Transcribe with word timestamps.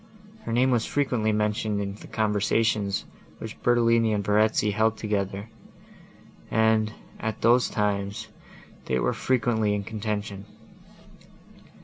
Her 0.45 0.51
name 0.51 0.71
was 0.71 0.83
frequently 0.87 1.31
mentioned 1.31 1.79
in 1.79 1.93
the 1.93 2.07
conversations, 2.07 3.05
which 3.37 3.61
Bertolini 3.61 4.13
and 4.13 4.25
Verezzi 4.25 4.71
held 4.71 4.97
together, 4.97 5.47
and, 6.49 6.91
at 7.19 7.41
those 7.41 7.69
times, 7.69 8.27
they 8.85 8.97
were 8.97 9.13
frequently 9.13 9.75
in 9.75 9.83
contention. 9.83 10.45